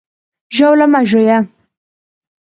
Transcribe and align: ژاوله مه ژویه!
ژاوله 0.55 0.85
مه 0.93 1.01
ژویه! 1.09 1.37